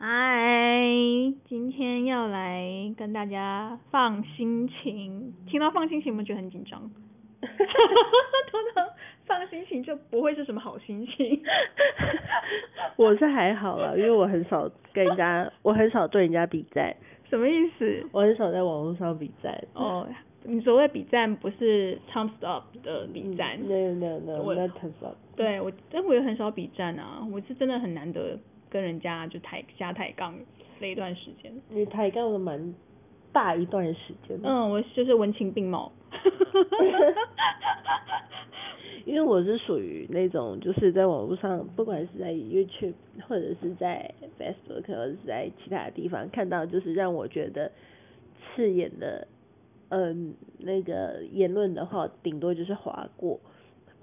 [0.00, 0.80] 嗨，
[1.48, 2.62] 今天要来
[2.96, 5.34] 跟大家放心情。
[5.48, 6.80] 听到放心情，有没有觉得很紧张？
[7.42, 8.86] 通常
[9.26, 11.42] 放心情就不会是什么好心情。
[12.94, 16.94] 我是还好啦，因为我很少跟人家，我很少对人家比战，
[17.28, 18.06] 什么意思？
[18.12, 19.52] 我很少在网络上比战。
[19.74, 20.06] 哦，
[20.44, 25.16] 你所谓比战不是 thumbs up 的比战？no no no 我 not thumbs up。
[25.34, 27.26] 对我，但我也很少比战啊。
[27.32, 28.38] 我是真的很难得
[28.70, 30.34] 跟人家就抬瞎抬杠
[30.80, 31.52] 那一段时间。
[31.68, 32.74] 你抬杠了蛮
[33.32, 34.38] 大一段时间。
[34.42, 35.92] 嗯，我就是文情并茂。
[39.04, 42.92] 因为我是属于那种就是在网络上，不管是在 YouTube
[43.26, 47.72] 或者是在 Facebook 或者是在其他地方看到，就是让我觉得
[48.54, 49.26] 刺眼的，
[49.88, 53.40] 嗯、那个言论的话，顶多就是划过，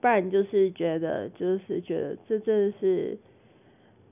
[0.02, 3.16] 不然就是觉得就是觉得这真的是，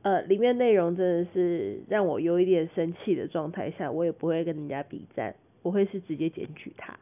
[0.04, 6.96] 呃，里面内容真的是让我有一点生气的状态下，我也不会跟人家比战，我会是直接检举他。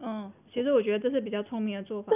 [0.00, 2.12] 嗯，其实我觉得这是比较聪明的做法。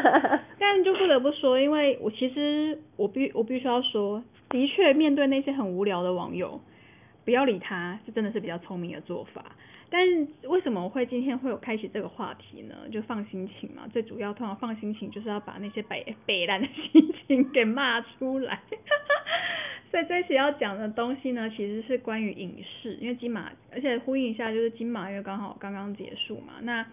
[0.58, 6.60] 但就不得不说，因为我其实我必我必须要说，的确面对那些很无聊的网友，
[7.24, 9.44] 不要理他，是真的是比较聪明的做法。
[9.94, 10.04] 但
[10.50, 12.74] 为什么会今天会有开启这个话题呢？
[12.90, 18.60] 就放心情嘛，最主要通常放心情就是要把那些北 北烂的心情给骂出来。
[19.92, 26.84] 所以这一期要讲的东西呢，其实是关于影视，因为金马，而且呼应一下，就是金马因为刚好刚刚结束嘛，那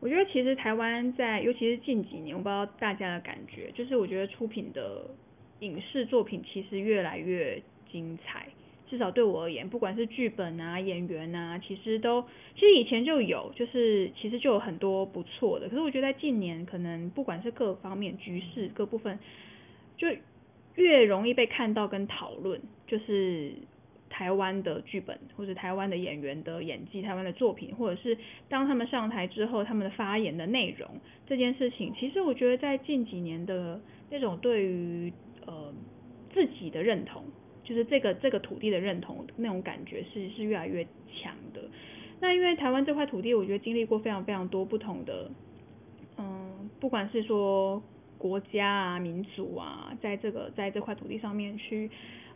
[0.00, 5.06] 我觉得其实台湾在，尤其是近几年，我不知道大家的感觉，就是我觉得出品的
[5.60, 8.46] 影视作品其实越来越精彩，
[8.92, 12.20] 至少对我而言，不管是剧本啊、演员啊，其实都
[12.54, 19.18] 其实以前就有，就是其实就有很多不错的，可是我觉得在近年可能不管是各方面局势各部分，
[19.96, 20.08] 就
[20.74, 23.52] 越容易被看到跟讨论，就是
[24.10, 28.18] 台湾的剧本或者台湾的演员的演技、台湾的作品，或者是
[28.50, 30.86] 当他们上台之后他们的发言的内容
[31.26, 33.80] 这件事情，其实我觉得在近几年的
[34.10, 35.10] 那种对于
[35.46, 35.72] 呃
[36.34, 37.24] 自己的认同，
[37.64, 41.62] 就是这个这个土地的认同那种感觉是是越来越强的。
[42.20, 45.30] 那因为台湾这块土地，我觉得经历过非常非常多不同的，
[46.16, 47.82] 嗯，不管是说
[48.16, 51.90] 国家啊、民族啊，在这个在这块土地上面去，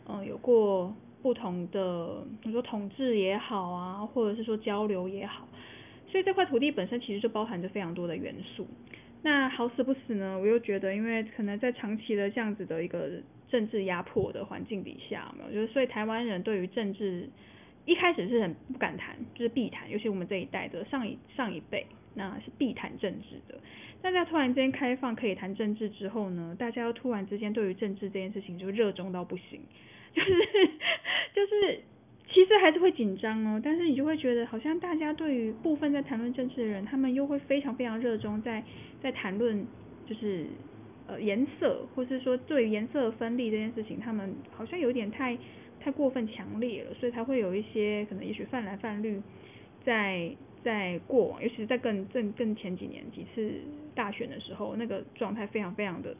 [0.07, 5.47] 嗯，有过不同的，你说统治也好啊，或者是说交流也好，
[6.09, 8.67] 所以这块土地本身其实就包含着非常多的元素。
[9.23, 13.09] 那好死不死呢，我又觉得，因为可能在长期的这样子的一个
[13.49, 15.53] 政治压迫的环境底下，有没有？
[15.53, 17.29] 就是所以台湾人对于政治
[17.85, 21.85] 一开始是很不敢谈，就是避谈，尤其我们这一代的上一上一辈，
[22.15, 23.59] 那是避谈政治的。
[24.01, 29.59] 大家突然之间开放可以谈政治之后呢，大家又突然之间对于政治这件事情就热衷到不行，
[30.13, 30.31] 就是
[31.33, 31.81] 就是
[32.29, 38.63] 其实还是会紧张哦，但是你就会觉得好像大家对于部分在谈论政治的人，他们又会非常非常热衷在
[39.01, 39.65] 在谈论
[40.05, 40.45] 就是
[41.07, 45.37] 呃颜色，或是说对颜色分立这件事情，他们好像有点太
[45.79, 49.21] 太过分强烈了，所以才会有一些可能也许泛蓝泛绿
[49.83, 50.29] 在
[50.63, 53.51] 在过往，尤其是在更更更前几年几次
[53.95, 56.15] 大选的时候，那个状态非常非常的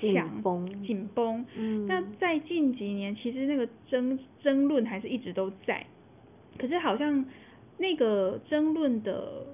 [0.00, 1.44] 紧强绷紧绷。
[1.56, 5.86] 嗯那在近几年，其实那个争争论还是一直都在，
[6.58, 7.24] 可是好像
[7.78, 9.46] 那个争论的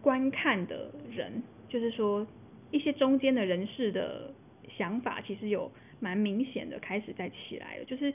[0.00, 2.24] 观看的人，就是说
[2.70, 4.32] 一些中间的人士的
[4.76, 8.12] 想法，其实有蛮明显的开始在起来了，就是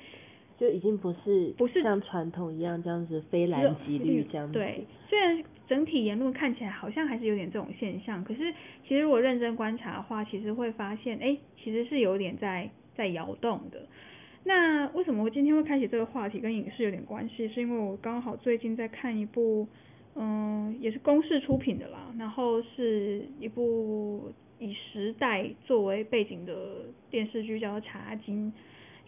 [0.57, 4.53] 就已经不是不是像传统一样这样子非蓝即绿这样子。
[4.53, 8.53] 对，虽然整体言论看起来好像还是有点这种现象，可是
[8.83, 13.85] 其实如果认真观察的话，其实会发现，哎，其实是有点在在摇动的。
[14.47, 17.47] 那为什么我今天会开启这个话题，跟影视有点关系？
[17.49, 19.67] 是因为我刚好最近在看一部，
[20.15, 26.53] 嗯，也是公视出品的啦，然后是一部以时代作为背景的
[27.09, 28.51] 电视剧，叫做《茶经》，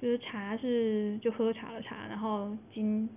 [0.02, 3.10] 就是茶是就喝茶的茶，然后金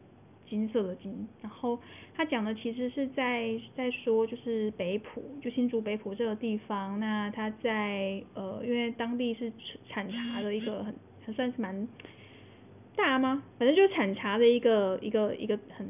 [0.49, 1.79] 金色的金，然后
[2.15, 9.53] 他讲的其实是在在说就是北浦，就新竹北浦这个地方，那他在呃，因为当地是
[9.89, 10.95] 产茶的一个很
[11.25, 11.87] 很算是蛮
[12.97, 13.43] 大吗？
[13.59, 15.87] 反正就是产茶的一个一个一个很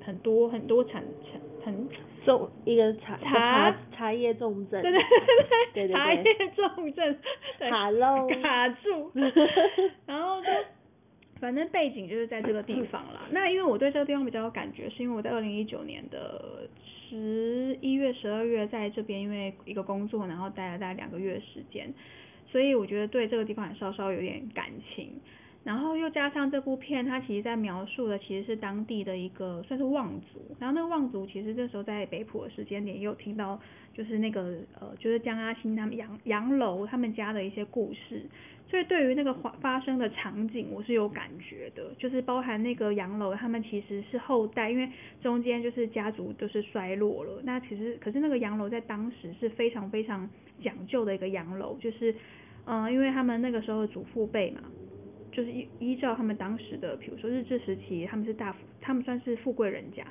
[0.00, 1.88] 很多很多产产很
[2.24, 5.00] 重一个茶茶茶茶叶重症，对对
[5.72, 6.22] 对对茶叶
[6.54, 7.16] 重症，
[7.58, 9.10] 对卡喽卡住，
[10.06, 10.48] 然后就
[11.40, 13.22] 反正背景就是在这个地方啦。
[13.30, 16.68] 那因为我对这个地方比较有感觉，是因为我在二零一九年的
[17.08, 21.92] 十一月、十二月在这边，因为一个工作，然后待了大概两个月的时间，
[22.46, 25.20] 所以我觉得对这个地方也稍稍有点感情。
[25.64, 33.58] 然后又加上这部片，它其实在描述的其实是当地的一个算是望族，然后那个望族其实这时候在北浦的时间点也有听到，
[33.94, 38.26] 就是那个呃，就是江阿兴他们洋洋楼他们家的一些故事，
[38.68, 44.86] 所以对于那个发发生的场景我是有感觉的，就是包含那个洋楼他们其实是后代，因为
[45.22, 50.28] 中间就是家族就是衰落了，那其实可是那个洋楼在当时是非常非常
[50.62, 52.12] 讲究的一个洋楼，就是
[52.66, 54.60] 嗯、呃因为他们那个时候的祖父辈嘛。
[55.34, 60.04] 就是依依照他们当时的，比如说日治时期，他们是大富，他们算是富贵人家，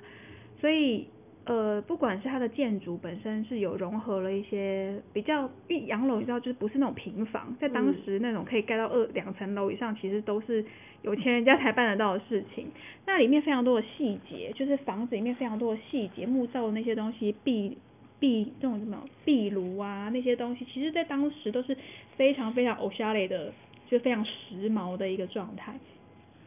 [0.60, 1.08] 所以
[1.46, 10.64] 呃，不管是它的建筑本身是有融合了一些比较，因为洋楼你知道就是不是那种平房，在当时那种可以盖到二两层楼以上，其实都是
[11.02, 12.68] 有钱人家才办得到的事情。
[13.06, 17.78] 那里面非常多的细节，就是房子里面非常多的细节，木造的那些东西，壁
[18.19, 21.76] 壁这种什么壁炉啊那些东西，其实在当时都是
[22.16, 23.54] 非常非常欧夏类的。
[23.94, 25.80] 就非常时髦的一个状态。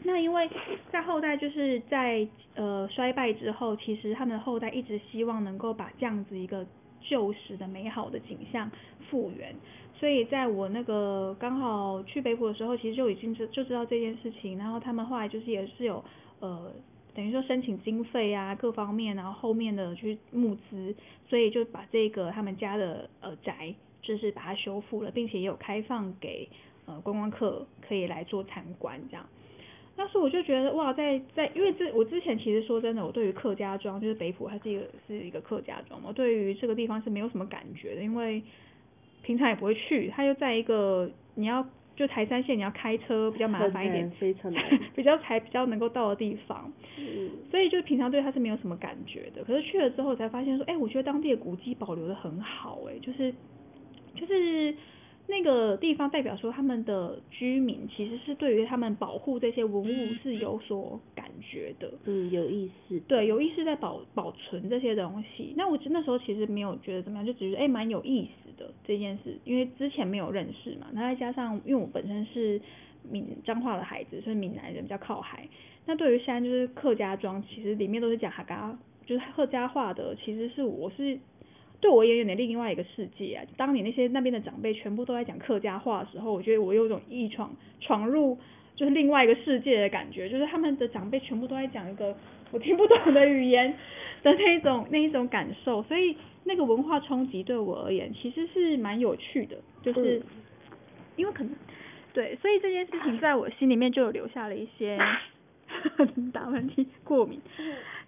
[0.02, 0.50] 那因为
[0.90, 6.66] 在后代就是在呃衰败之后，其实他们的后代一直希望能够把这样子一个
[7.00, 8.70] 旧时的美好的景象
[9.08, 9.54] 复原，
[9.94, 16.04] 所以在我那个刚好去北浦的时候，其实就已经知就知道这件事情，然后他们后来就是也是有
[16.40, 16.72] 呃。
[17.14, 20.94] 等于说申请经费啊，各方面，然后后面的去募资，
[21.30, 26.46] 所以就把这个他们家的呃宅，就是把它修复了，并且也有开放给
[26.86, 29.26] 呃观光客可以来做参观这样。
[29.98, 38.42] 那时候我就觉得哇，在在因为这我之前其实说真的，我对于客家庄就是北浦它是一个是一个客家庄嘛，我对于这个地方是没有什么感觉的，因为
[39.22, 41.66] 平常也不会去，它又在一个你要
[41.96, 44.62] 就台山线你要开车比较麻烦一点，非常难，
[44.94, 49.42] 比较才比较能够到的地方，嗯，所以就平常对它是没有什么感觉的。
[49.44, 53.34] 可是去了之后才发现说，哎、我觉得当地的古迹保留的很好、哎，就是
[54.14, 54.76] 就是
[55.28, 61.92] 那个地方代表说他们的居民其实是对于他们保护这些文物是有所感觉的。
[62.04, 65.52] 嗯，有意思，对，有意识在保保存这些东西。
[65.56, 70.86] 那我那时候其实没有觉得怎么样，就只是哎蛮有意思的这件事，因为之前没有认识嘛。
[70.92, 72.60] 那再加上因为我本身是
[73.02, 75.48] 闽彰化的孩子，所以闽南人比较靠海。
[75.86, 81.18] 那对于现在就是客家庄，其实里面都是讲哈嘎，就是客家话的，其实是我是
[81.86, 83.44] 对我也有点另外一个世界啊。
[83.56, 88.36] 当你那些那边的长辈全部都在讲客家话的时候，我觉得我有一种异闯闯入
[88.74, 92.16] 就是另外一个世界的感觉，就是他们的长辈全部都在讲一个
[92.50, 93.72] 我听不懂的语言
[94.24, 100.20] 的那一种那一种感受，所以那个文化冲击对我而言其实是蛮有趣的，就是、
[101.14, 101.54] 因为可能
[102.12, 104.98] 对，所以这件事情在我心里面就有留下了一些
[106.32, 107.40] 打喷嚏过敏，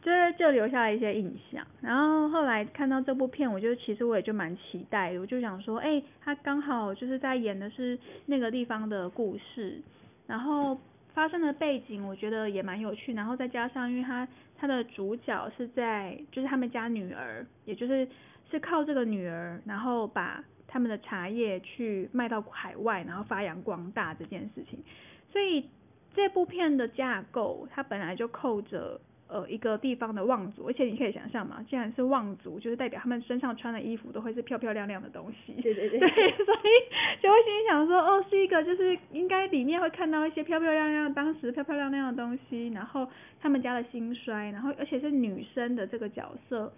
[0.09, 1.63] 就是就留下了一些印象。
[1.83, 9.83] 然后后来看到这部片，我就其实我也就蛮期待，我就想说，哎、他刚好就是在演的是那个地方的故事，
[10.27, 10.81] 然后
[11.13, 18.09] 发生的背景我觉得也蛮有趣，然后再加上因为他他的主角是在就是他们家女儿，也就是
[18.51, 24.83] 是靠这个女儿，然后把他们的茶叶去卖到海外，然后发扬光大这件事情，
[25.31, 25.69] 所以
[26.15, 28.99] 这部片的架构它本来就扣着。
[29.29, 35.53] 呃，一个地方的望族，而且你可以想象嘛，既然是望族，就是代表他们身上穿的衣服都会是漂漂亮亮的东西。
[35.61, 36.09] 对对对对，
[36.45, 43.07] 所以就会心里想说，哦，是一个就是应该里面会看到一些漂漂亮亮，当时漂漂亮亮的东西，然后
[43.41, 46.73] 他们家的兴衰，然后而且是女生的这个角色，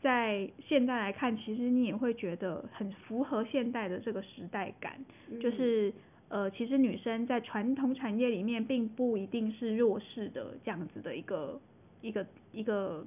[0.00, 4.98] 在现在来看，其实你也会觉得很符合现代的这个时代感，
[5.40, 5.92] 就是。
[6.30, 11.60] 呃，其实女生在传统产业里面并不一定是弱势的这样子的一个
[12.00, 13.04] 一个一个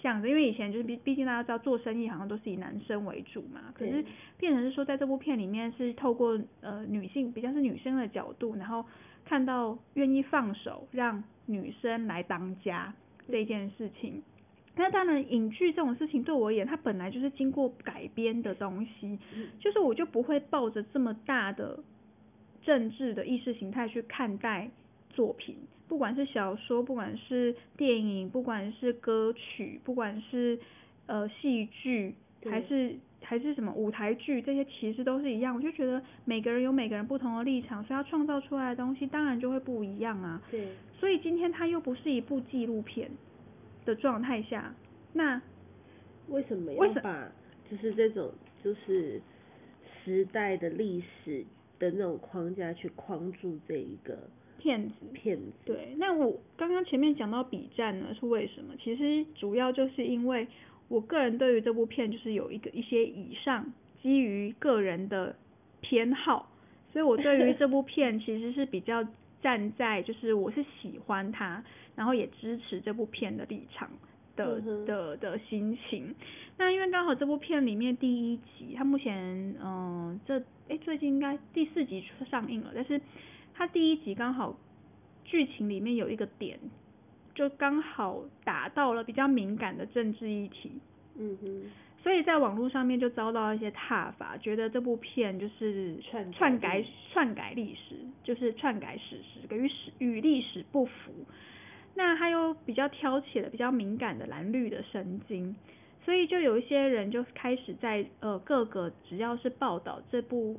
[0.00, 4.04] 象征，因为以前就是毕毕竟大家知道做生意好像都是以男生为主嘛，可是
[4.38, 8.84] 变成是说在这部片里面是透过呃女性比较是女生的角度，然后
[9.24, 12.92] 看到愿意放手让女生来当家
[13.28, 14.22] 这件事情。
[14.74, 19.18] 那当然，影剧这种事情对我而言，它本来就是经过改编的东西，
[19.60, 21.78] 就是我就不会抱着这么大的
[22.62, 24.70] 政治的意识形态去看待
[25.10, 25.58] 作品，
[25.92, 30.58] 不管是小说，不管是电影，不管是歌曲，不管是
[31.04, 32.14] 呃戏剧，
[32.46, 35.54] 还是还是什么舞台剧，这些其实都是一样。
[35.54, 40.40] 我就觉得每个人有每个人不同的立场，所以他创造出来的东西当然就会不一样啊。
[40.50, 40.68] 对，
[40.98, 43.10] 所以今天它又不是一部纪录片，
[43.84, 44.74] 的状态下，
[45.12, 45.42] 那
[46.28, 47.30] 为什么为什要把
[47.70, 48.32] 就是这种
[48.64, 49.20] 就是
[50.02, 51.44] 时代的历史
[51.78, 54.18] 的那种框架去框住这一个
[54.62, 55.52] 骗子骗子？
[55.64, 58.72] 对，那我刚刚前面讲到比战呢，是为什么？
[58.80, 60.46] 其实主要就是因为
[60.86, 63.66] 我个人对于这部片就是有一个一些以上
[64.00, 65.34] 基于个人的
[65.80, 66.48] 偏好，
[66.92, 69.04] 所以我对于这部片其实是比较
[69.42, 71.64] 站在就是我是喜欢它，
[71.96, 73.90] 然后也支持这部片的立场
[74.36, 76.14] 的的的心情。
[76.56, 83.00] 那因为刚好这部片里面第一集，它目前嗯、这诶最近应该第四集出上映了，但是
[83.54, 84.56] 它第一集刚好
[85.24, 86.58] 剧情里面有一个点，
[87.34, 90.72] 就刚好打到了比较敏感的政治议题，
[91.16, 91.62] 嗯哼，
[92.02, 96.92] 所以在网络上面就遭到一些挞伐，觉得这部片就是篡改篡改历史。
[97.12, 97.94] 篡改历史，
[98.24, 101.12] 就是篡改史实，与史与历史不符。
[101.94, 105.54] 那他又比较挑起了比较敏感的蓝绿的神经，
[106.04, 110.58] 所以就有一些人就开始在呃各个只要是报道这部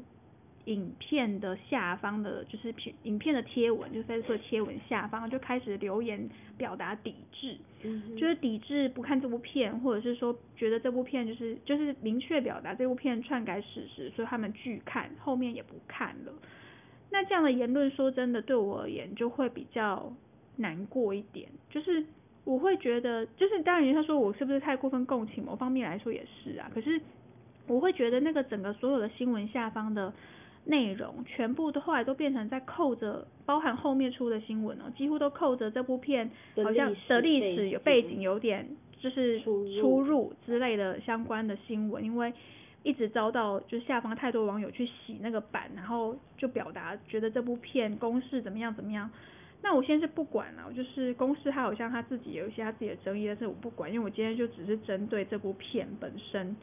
[0.65, 16.32] 影片的下方的，就是片影片的贴文，就 Facebook 贴文下方就开始留言表达抵制，嗯就是抵制不看这部片，或者是说觉得这部片就是就是明确表达这部片篡改史实，所以他们拒看，后面也不看了。
[17.12, 20.12] 那这样的言论，说真的，对我而言就会比较
[20.55, 22.03] 难过一点，就是
[22.46, 27.00] 我会觉得，就是当然他说我是不是太过分共情，某方面来说也是啊，可是
[27.67, 30.12] 我会觉得那个整个所有的新闻下方的
[30.65, 36.29] 内容，全部都后来都变成在扣着，包含后面出的新闻哦，几乎都扣着这部片
[36.63, 38.67] 好像的历史有背景景有点
[39.00, 42.34] 就是出入之类的相关的新闻，因为
[42.84, 49.10] 一直遭到就是下方太多网友去洗那个版，然后就表达觉得这部片公式怎么样怎么样。
[49.62, 56.53] 那我先是不管了，就是公司他好像他自己有一些他自己的争议，但是我不管，因为我今天就只是针对这部片本身，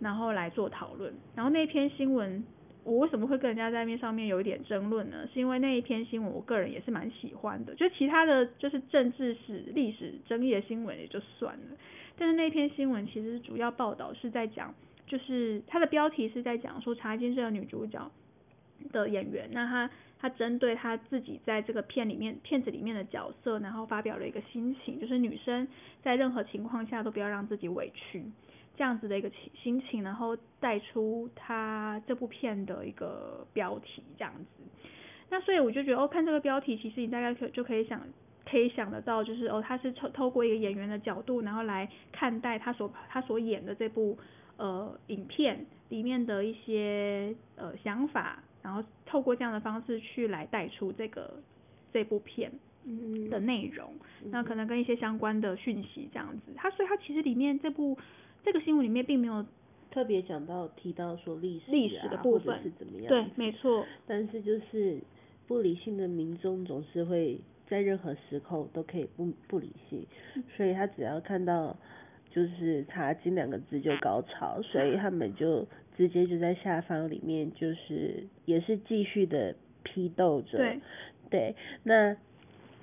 [0.00, 1.10] 然后来做讨论。
[1.34, 2.44] 然后那篇新闻，
[2.84, 5.28] 我为什么会跟人家在面上面有一点争论呢？
[5.32, 11.76] 是因为那一篇新闻我个人也是蛮喜欢的，就其他的就是政治史、历史争议的新闻也就算了，
[12.18, 14.74] 但是那篇新闻其实主要报道是在讲，
[15.06, 18.10] 就是它的标题是在讲说查金这个女主角
[18.90, 25.68] 的演员，那她她针对她自己在这个片里面片子里面的角色，然后发表了一个心情，就是女生
[26.02, 28.24] 在任何情况下都不要让自己委屈，
[28.76, 34.62] 这样子的一个情心情，然后带出他这部片的一个标题这样子。
[35.30, 38.00] 那所以我就觉得哦，看这个标题，其实你大概可就可以想。
[38.44, 44.18] 可以想得到，就是哦，他是透透过一个演员的角度，然后来看待他所他所演的这部
[44.56, 51.40] 呃影片里面的一些呃想法，然后透过这样的方式去来带出这个
[51.92, 52.52] 这部片
[52.84, 56.52] 嗯的内容，那可能跟一些相关的讯息这样子。
[56.56, 57.96] 他所以他其实里面这部
[58.44, 59.44] 这个新闻里面并没有
[59.90, 62.62] 特别讲到提到说历史、啊、历史的部分。
[62.62, 63.08] 是怎么样。
[63.08, 64.98] 对子，没错，但是就是
[65.46, 70.06] 不理性的民众总是会在任何时候都可以不不理性，
[70.56, 71.76] 所以他只要看到
[72.30, 80.80] 就是查经两个字就高潮， 所以他们就直接就在下方里面就是也是继续的批斗着，对。
[81.30, 82.14] 对，那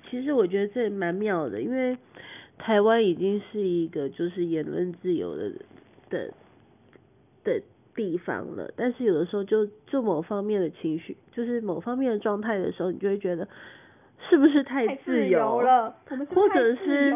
[0.08, 1.96] 其实我觉得这蛮妙的，因为
[2.60, 5.50] 台湾已经是一个就是言论自由的
[6.10, 6.32] 的
[7.42, 7.62] 的
[7.94, 13.48] 地方了，但是有的时候就就某方面的情绪，就是某方面的状态的时候，你就会觉得
[14.28, 15.62] 是不是太太自由？
[15.62, 15.96] 了，
[16.34, 17.12] 或者是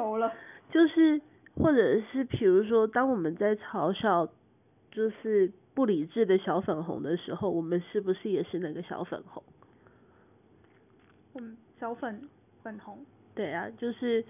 [0.70, 1.20] 就是
[1.54, 4.28] 或者是比如说，当我们在嘲笑
[4.90, 9.42] 就是不理智的小粉红的时候，我们是不是也是那个小粉红？
[11.36, 12.28] 嗯，小粉
[12.62, 12.98] 粉红，
[13.34, 14.24] 对啊，就是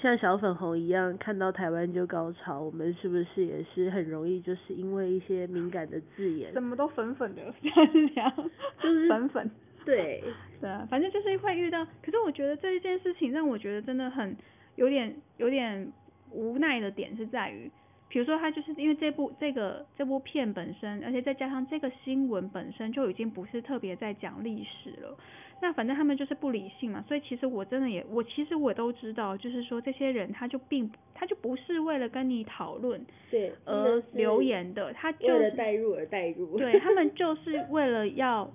[0.00, 8.50] 像小粉红一样，看到台湾就高潮，我们是不是也是很容易就是因为一些敏感的字眼，什么都粉粉的， 是这样，
[8.82, 9.50] 就是粉粉。
[9.84, 10.22] 对，
[10.60, 14.36] 对啊，反正就是会遇到，可是我觉得这一件事情让我觉得真的很
[14.76, 15.90] 有点有点
[16.30, 17.70] 无奈的点是在于，
[18.08, 25.16] 比如说他就是因为这部这个这部片本身，而且再加上这个新闻本身就已经不是特别在讲历史了，
[25.62, 38.50] 那反正他们就是不理性嘛，所以其实我真的也我其实我都知道，就是说这些人他就并他就不是为了跟你讨论对，而留言的，他就为了是代入而代入，对他们就是为了要，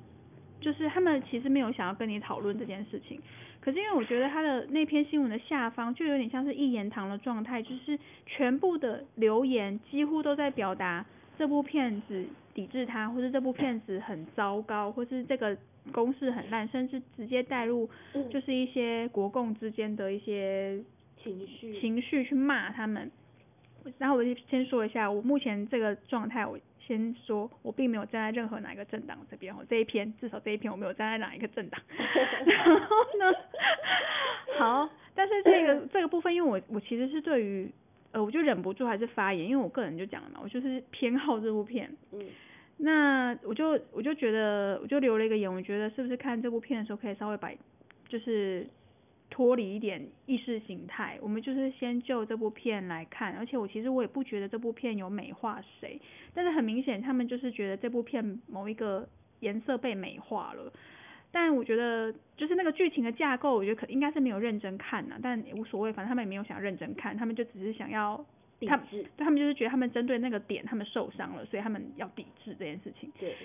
[0.59, 3.21] 就是他们其实没有想要跟你讨论这件事情，
[3.61, 11.05] 可是因为我觉得他的那篇新闻的下方就有点像是一言堂的状态，就是全部的留言几乎都在表达
[11.37, 15.55] 这部片子抵制他，或是这部片子很糟糕，或是这个
[15.91, 20.79] 公式很烂，甚至直接带入嗯就是一些国共之间的一些
[21.21, 23.11] 情绪情绪去骂他们。
[23.99, 29.55] 然后我就先说一下，我目前这个状态，我先说，我并没有站在任何哪一个政党这边。
[29.55, 31.79] 我这一篇，至少这一篇我没有站在哪一个政党。
[32.45, 33.31] 然后呢，
[34.57, 37.71] 好，但是这个这个部分，因为我我其实是对于，
[38.11, 41.95] 呃，我就忍不住还是发言，因为我个人就讲了嘛，我就是偏好这部片。
[42.11, 42.25] 嗯。
[42.77, 47.51] 那我就我就觉得，我就留了一个言，我觉得是不是看这部片的时候，可以稍微把，
[48.07, 48.67] 就是。
[49.27, 55.99] 脱离一点意识形态，我们就是先就这部片来看，而且我其实我也不觉得这部片有美化谁，
[56.33, 59.05] 但是很明显他们就是觉得这部片某一个
[59.39, 60.71] 颜色被美化了，
[61.31, 68.23] 但我觉得就是那个剧情的架构，我觉得可应该是没有认真看呐，但无所谓，反正他们也没有想认真看，他们就只是想要
[68.59, 73.11] 抵制，他们就是觉得他们针对那个点他们受伤了，所以他们要抵制这件事情。
[73.19, 73.35] 对。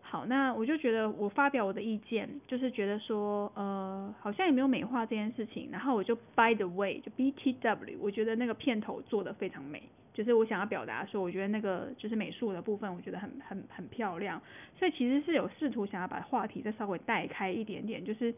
[0.00, 5.70] 好，那我就觉得我发表我的意见，就是觉得说，呃，好像也没有美化这件事情。
[5.72, 14.38] 然后我就 by the way，就 B T W，我觉得那个片头做的非常美，就是我想要表达说，我觉得那个就是美术的部分，我觉得很很很漂亮。
[14.78, 18.34] 所以其实是有试图想要把话题再稍微带开一点点，就是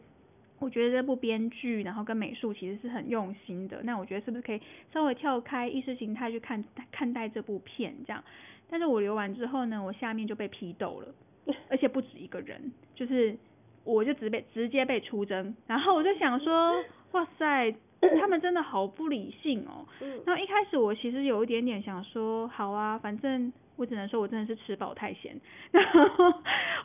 [0.59, 3.81] 我觉得这部编剧然后跟美术其实是很用心的。
[3.83, 4.61] 那我觉得是不是可以
[4.93, 8.23] 稍微跳开意识形态去看看待这部片这样？
[8.69, 11.13] 但是我留完之后呢，我下面就被批斗了。
[11.69, 13.37] 而且不止一个人，就是
[13.83, 16.73] 我就直被直接被出征，然后我就想说，
[17.11, 17.71] 哇塞，
[18.19, 19.85] 他们真的好不理性哦。
[20.25, 25.35] 然后一开始我其实有一点点想说，好啊，反正我只能说我真的是吃饱太闲，
[25.71, 26.33] 然后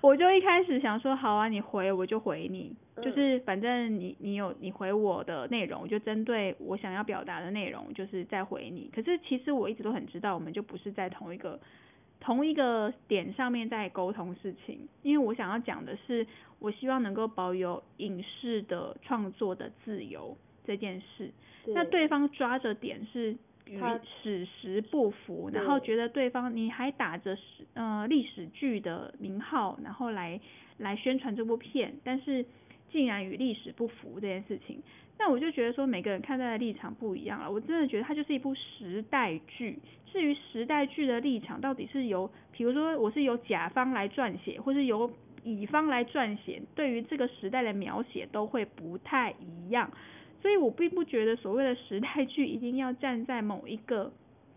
[0.01, 8.91] 我就一开始想说，好啊，你回我就回你，就是反正你你有你回我的内容，我就针对我想要表达的内容，就是再回你。
[8.95, 11.59] 可是其实我一直都很知道，我们就不是在同一个。
[12.23, 16.27] 同一个点上面在沟通事情，因为我想要讲的是，
[16.59, 21.33] 我希望能够保有影视的创作的自由这件事。
[21.69, 23.35] 那对方抓着点是
[23.71, 23.79] 与
[24.23, 27.43] 史实不符，然后觉得对方你还打着史
[27.75, 30.41] 呃历史剧的名号，然后来
[30.79, 32.45] 来宣传这部片，但是
[32.91, 34.83] 竟然与历史不符这件事情。
[35.19, 37.51] 那我就觉得说，每个人看待的立场不一样了。
[37.51, 39.79] 我真的觉得它就是一部时代剧。
[40.11, 45.09] 至于时代剧的立场，到底是由，比如说我是由甲方来撰写，或是由
[45.45, 49.93] 乙方来撰写，对于这个时代的描写都会不太一样。
[50.41, 54.13] 所以我并不觉得所谓的时代剧一定要站在某一个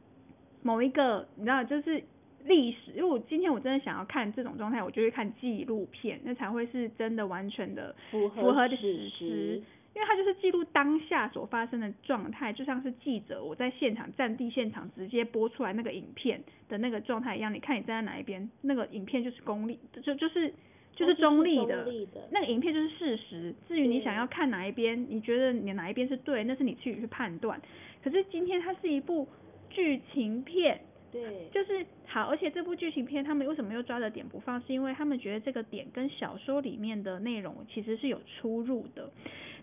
[0.63, 2.01] 某一个，你知道，就是
[2.45, 2.91] 历史。
[2.95, 9.61] 因为我今天我真的想要看这种状态，我就会看纪录片，那才会是真的完全的符合史实。
[9.95, 17.53] 因为它就是记录当下所发生的状态，就像是记者我在现场战地现场直接播出来那个影片的那个状态一样。
[17.53, 20.51] 你看你站在哪一边，那个影片就是公立，就就是
[20.95, 21.85] 就是中立的，
[22.31, 23.53] 那个影片就是事实。
[23.67, 27.59] 至于你想要看哪一边，你觉得你哪一边是对，那是你自己去判断。
[28.03, 29.27] 可是今天它是一部
[29.69, 34.59] 剧情片，对，就是好，而且这部剧情片他们为什么又抓着点不放？
[34.61, 39.09] 是因为他们觉得这个点跟小说里面的内容其实是有出入的。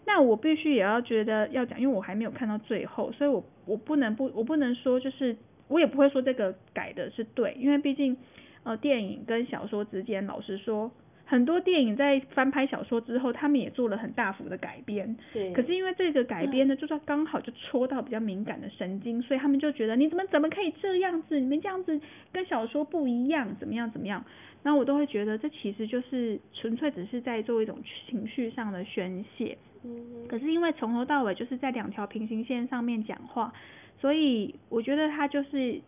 [0.06, 5.36] 那我必须也要觉得要讲，因为我还没有看到最后，所以我我不能不我不能说就是
[5.68, 8.16] 我也不会说这个改的是对，因为毕竟
[8.64, 10.90] 呃电影跟小说之间，老实说，
[11.30, 15.16] 很多电影在翻拍小说之后，他们也做了很大幅的改编。
[15.32, 15.52] 对。
[15.52, 21.38] 可是因为这个改编呢，就是刚好就戳到比较敏感的神经，所以他们就觉得你怎么怎么可以这样子？
[21.38, 22.00] 你们这样子
[22.32, 24.24] 跟小说不一样，怎么样怎么样？
[24.64, 29.56] 那我都会觉得这其实就是纯粹只是在做一种情绪上的宣泄。
[29.84, 33.52] 嗯，可是因为从头到尾就是在两条平行线上面讲话，
[34.00, 35.80] 所以我觉得他就是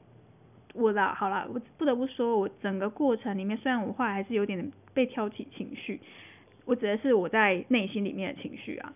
[0.73, 6.01] 我的好了，我不得不说，我整个过程里面虽然我话还是有点被挑起情绪，
[6.65, 8.93] 我指的是我在内心里面的情绪啊，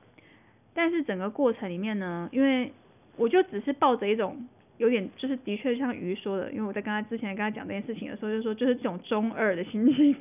[0.74, 2.72] 但是整个过程里面呢，因为
[3.16, 4.46] 我就只是抱着一种
[4.78, 10.14] 有点就是的确像鱼说的，因为我在跟他之前跟他讲这件事情的时候，就说就是这种中二的心情。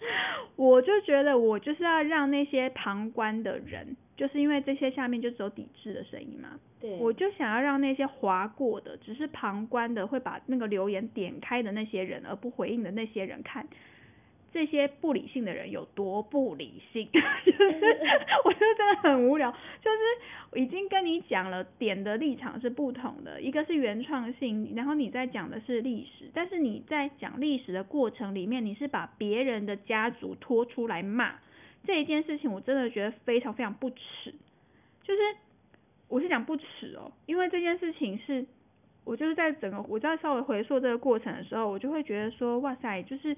[0.54, 13.66] 我就觉得我就是要让那些旁观的人，就是因为这些下面就只有抵制的声音嘛，对，我就想要让那些划过的，只是旁观的，会把那个留言点开的那些人，而不回应的那些人看。
[14.50, 17.06] 这些不理性的人有多不理性？
[17.12, 17.20] 就
[17.52, 17.98] 是
[18.44, 19.50] 我觉得真的很无聊。
[19.82, 26.30] 就是已经跟你讲了，点的立场是不同的，一个是原创性，然后你在讲的是历史。
[26.32, 31.38] 但是你在讲历史的过程里面，你是把别人的家族拖出来骂
[31.86, 34.34] 这一件事情，我真的觉得非常非常不耻。
[35.02, 35.20] 就是
[36.08, 38.46] 我是讲不耻哦，因为这件事情是，
[39.04, 43.36] 我就是在整个我在稍微回溯这个过程的时候，我就会觉得说，哇塞，就是。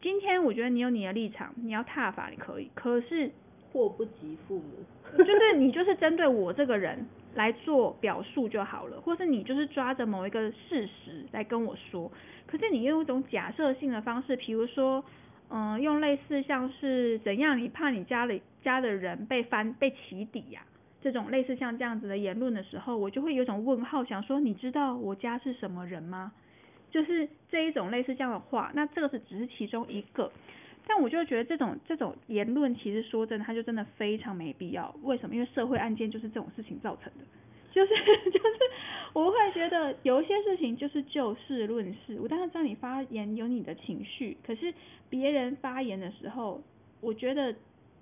[0.00, 3.30] 今天我觉得你有你的立场，你要踏法你可以，可是
[3.72, 12.10] 祸不及父母，就是你就是针对我这个人，来做表述就好了， 或是你就是抓着某一个事实来跟我说。
[12.46, 15.04] 可是你用一种假设性的方式，比如说，
[15.50, 20.62] 嗯，用类似像是怎样，你怕你家里家的人被翻被起底呀，
[21.02, 26.32] 这种类似像这样子的言论的时候，我就会有种问号，想说你知道我家是什么人吗？
[26.90, 30.30] 就是这一种类似这样的话，那这个是只是其中一个。
[30.86, 34.94] 但我就觉得这种这种言论，其实说真的，它就真的非常没必要。
[35.02, 35.34] 为什么？
[35.34, 37.24] 因为社会案件就是这种事情造成的，
[37.70, 37.94] 就是
[38.30, 38.58] 就是
[39.12, 42.18] 我会觉得有一些事情就是就事论事。
[42.20, 44.72] 我当然知道你发言有你的情绪，可是
[45.10, 46.62] 别人发言的时候，
[47.02, 47.52] 我觉得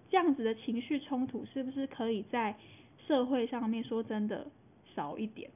[0.09, 2.55] 这样子的情绪冲突是不是可以在
[3.09, 4.47] 社会上面说真的
[4.95, 5.51] 少一点？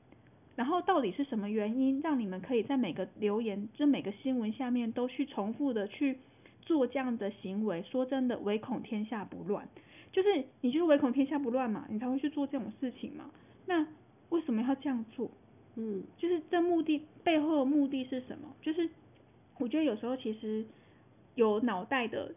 [0.60, 6.18] 然后到底是什么原因让你们可以在每个留言、就每个新闻下面都去重复的去？
[6.66, 9.66] 做这样的行为，说真的，唯恐天下不乱，
[10.12, 13.30] 就是你就是唯恐天下不乱嘛，你才会去做这种事情嘛。
[13.64, 13.86] 那
[14.28, 15.30] 为什么要这样做？
[15.76, 18.54] 嗯，就是这目的背后的目的是什么？
[18.60, 18.88] 就是
[19.58, 20.64] 我觉得有时候其实
[21.36, 22.32] 有脑袋的，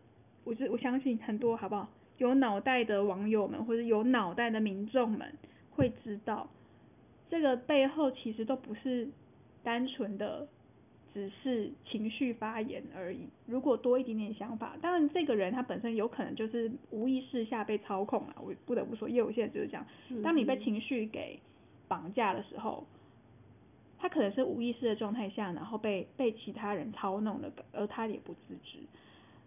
[0.46, 1.90] 我我相信很多好不好？
[2.18, 5.32] 有脑袋的网友们或者有脑袋的民众们
[5.72, 6.50] 会知道，
[7.34, 9.10] 这个背后其实都不是
[9.64, 10.48] 单纯的。
[11.14, 13.20] 只是情绪发言而已。
[13.46, 18.36] 如果多一点点想法，当然这个人他本身有可能就是无意识下被操控了。
[18.44, 19.86] 我不得不说，业务现在就是这样。
[20.24, 21.40] 当你被情绪给
[21.88, 22.84] 绑架的时候，
[24.00, 28.80] 他可能是无意识的状态下，然后被被其他人操弄了，而他也不自知。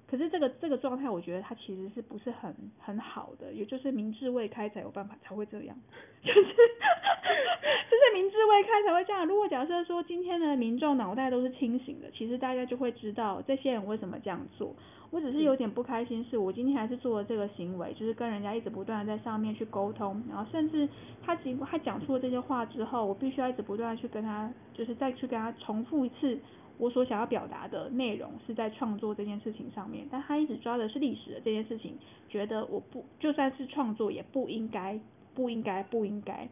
[0.09, 5.77] 可是这个这个状态，我觉得他其实是不是很很好的，也就是明智未开才有办法才会这样，
[6.23, 9.27] 就是就是明智未开才会这样。
[9.27, 14.75] 如果假设说今天的民众脑袋都是清醒的，其实大家就会知道这些人为什么这样做。
[15.11, 20.89] 我只是有点不开心，是我今天还是做了这个行为，就是跟人家一直不断的在上面去沟通，然后甚至
[21.25, 26.39] 他经他讲出了这些话之后，我必须要一直不断的去跟他，就是再去跟他重复一次。
[26.79, 31.97] 我所想要表达的内容是在创作这件事情上面，但他一直抓的是历史的这件事情，
[32.29, 34.99] 觉得我不就算是创作也不应该，
[35.35, 36.49] 不应该，不应该。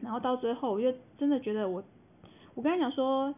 [0.00, 1.82] 然后到最后，我就真的觉得我，
[2.54, 3.34] 我跟他讲说，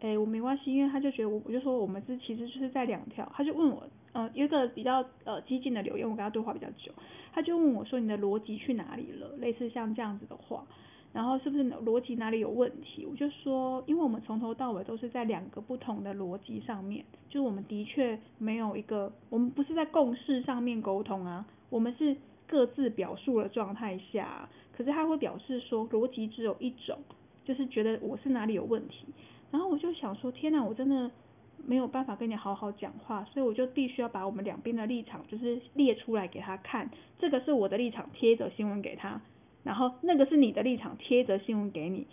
[0.00, 6.90] 哎，我没关系，因为他就觉得我，我就说我们这其实就是在两条，他就问我，呃，有一个比较呃激进的留言，我跟他对话比较久，
[7.32, 9.36] 他就问我说你的逻辑去哪里了？
[9.36, 10.64] 类似像这样子的话。
[11.12, 13.04] 然后是不是逻辑哪里有问题？
[13.04, 26.96] 我就说，因为我们从头到尾都是在两个不同的逻辑上面，就是我们的确没有一个，我们不是在共识上面沟通啊，我们是各自表述的状态下，可是他会表示说逻辑只有一种，
[27.44, 29.06] 就是觉得我是哪里有问题。
[29.50, 31.10] 然后我就想说，天哪，我真的
[31.66, 39.20] 没有办法跟你好好讲话，所以我就必须要把我们两边的立场就是列出来给他看，这个是我的立场，贴着新闻给他。
[39.62, 42.06] 然后那个是你的立场，贴着新闻给你。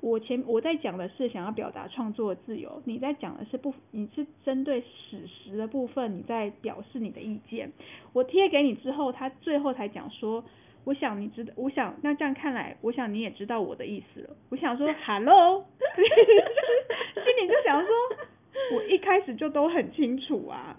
[0.00, 7.70] 我前我在讲的是想要表达创作自由，你在讲的是不，你是针对史实的部分，你在表示你的意见。
[8.12, 10.44] 我贴给你之后，他最后才讲说，
[10.84, 14.30] 我想你知道，我想那这样看来，我想你也知道我的意思了。
[14.48, 15.64] 我想说， Hello，
[17.14, 17.90] 心里就想说，
[18.74, 20.76] 我一开始就都很清楚啊，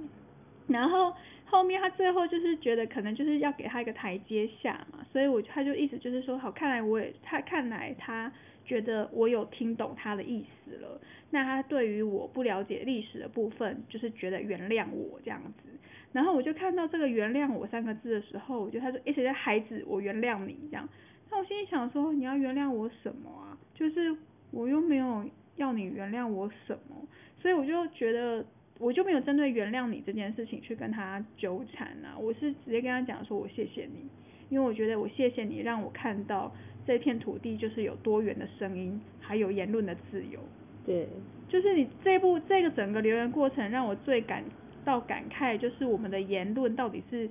[0.67, 1.13] 然后。
[1.53, 8.31] 后面他最后就是觉得可能就是要给他一个台阶下嘛，所以我他就意思就是说，好，看来我也他看来他
[8.65, 15.69] 觉得我有听懂他的意思了，那他对于我不了解历史的部分，就是觉得原谅我这样子。
[16.11, 20.89] 然后我就看到这个原谅我三个字的时候，我觉得他说，而且孩子，我原谅你这样。
[21.29, 23.55] 那我心里想说，你要原谅我什么啊？
[23.75, 24.15] 就是
[24.49, 25.23] 我又没有
[25.57, 27.07] 要你原谅我什么，
[27.39, 28.43] 所以我就觉得。
[28.79, 34.09] 我就没有针对原谅你这件事情去跟他纠缠啊，我是直接跟他讲说，我谢谢你，
[34.49, 36.51] 因为我觉得我谢谢你让我看到
[36.85, 40.39] 这片土地就是有多元的声音，还有言论的自由。
[40.85, 41.07] 对，
[41.47, 44.43] 就是你这部这个整个留言过程让我最感
[44.83, 47.29] 到感慨，就是我们的言论到底是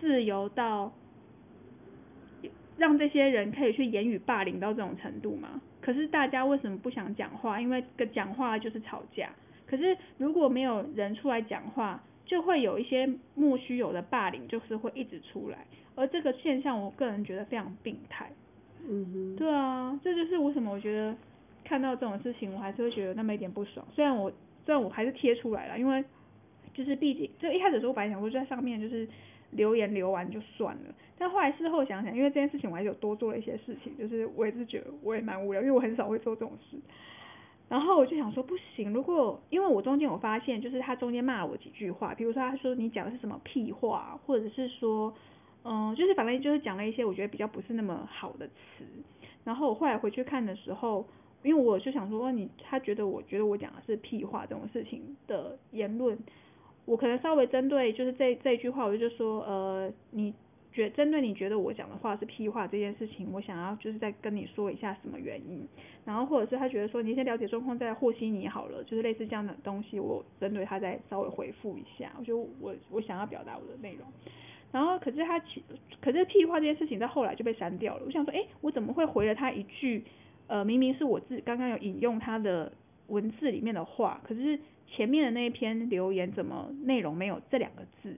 [0.00, 0.90] 自由到
[2.78, 5.60] 让这些人可以去言语霸凌到这种程度吗？
[5.82, 7.60] 可是大家为什么不想讲话？
[7.60, 9.30] 因为个讲话就是吵架。
[9.66, 15.66] 可是如果没有人出来讲话，就会有一些莫须有的霸凌，就是会一直出来。
[15.94, 18.30] 而这个现象，我个人觉得非常病态。
[18.88, 19.36] 嗯哼。
[19.36, 21.16] 对啊，这就是为什么我觉得
[21.64, 23.86] 看到这种事情，我还是会觉得那么一点不爽。
[23.94, 24.30] 虽然我
[24.64, 26.04] 虽然我还是贴出来了，因为
[26.74, 29.08] 就是毕竟就一开始的时候，我本来想说就在上面就是
[29.52, 30.94] 留言留完就算了。
[31.18, 36.76] 但后来事后想想，因为这件事情我还是有多做了一些事情，就是我也是觉得我也蛮无聊，因为我很少会做这种事。
[37.68, 45.12] 然后我就想说不行，如果因为我中间我发现，就是他中间骂了我几句话，比如说他说你讲的是什么屁话，或者是说，
[45.64, 48.84] 嗯，就是反正就是讲了一些我觉得比较不是那么好的词。
[49.42, 51.04] 然后我后来回去看的时候，
[51.42, 56.16] 因为我就想说，你他觉得我觉得我讲的是屁话这种事情的言论，
[56.84, 60.32] 我可能稍微针对就是这这句话，我就说，呃，你
[60.76, 65.66] 觉针对你觉得我讲的话是屁话这件事情，我想要就是再跟你说一下什么原因，
[66.04, 74.06] 然后或者是他觉得说你先了解状况再和稀泥好了，就是类似这样的东西，我针对他再稍微回复一下，我觉得我我想要表达我的内容。
[74.70, 75.62] 然后可是他其
[76.00, 78.02] 可是屁话这件事情在后来就被删掉了。
[78.04, 80.04] 我想说，哎，我怎么会回了他一句？
[80.48, 82.70] 呃，明明是我自刚刚有引用他的
[83.08, 88.16] 文字里面的话，可是前面的那一篇留言怎么内容没有这两个字？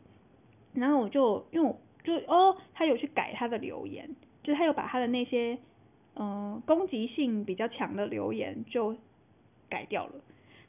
[0.75, 4.09] 然后我就因为我就哦，他有去改他的留言，
[4.43, 5.59] 就是他有把他的那些
[6.17, 8.97] 嗯攻击性比较强的留言就
[9.69, 10.13] 改掉了。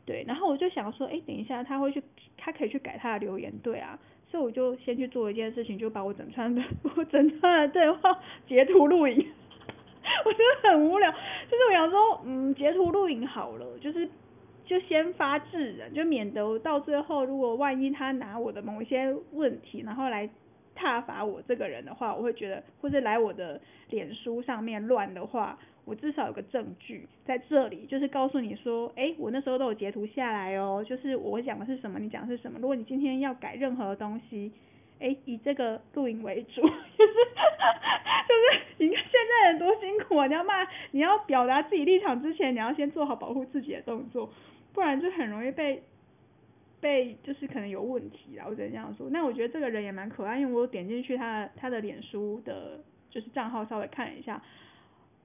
[0.05, 2.03] 对，然后我就想说，哎，等一下他会去，
[2.35, 3.97] 他可以去改他的留言，对啊。
[4.27, 6.61] 所以我就先去做一件事情，就把我整串的
[6.95, 9.15] 我整串的对话截图录影。
[10.25, 14.07] 我觉得很无聊，就是我想说，嗯，截图录影好了，就是
[14.65, 20.29] 就先发制人，就免得到最后如果万一他拿我的某一些问题，然后来
[20.79, 25.59] 挞伐我这个人的话，我会觉得，或者来我的脸书上面乱的话。
[25.85, 32.59] 我至少有个证据在这里，就是告诉你说，哎，我那时候都有截图下来哦，就是我讲的是什么，你讲的是什么。
[32.59, 34.51] 如果你今天要改任何东西，
[34.99, 37.13] 哎，以这个录影为主，就是
[38.27, 40.27] 就是你看现在人多辛苦啊！
[40.27, 44.29] 你要骂，你要表达自己立场之前，你要先做好保护自己的动作，
[44.73, 45.81] 不然就很容易被
[46.81, 48.45] 被就是可能有问题啦。
[48.47, 49.09] 我只能这样说。
[49.09, 54.41] 那我觉得这个人也蛮可爱，因为我点进去他他的脸书的，就是账号稍微看一下。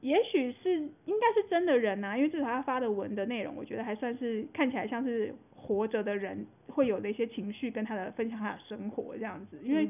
[0.00, 0.70] 也许是
[1.06, 9.58] 应该是真的人呐，因为至少他发的文的内容，我觉得还算是看起来像是活着的人会有的一些情绪跟他的分享他的生活这样子。
[9.62, 9.88] 因为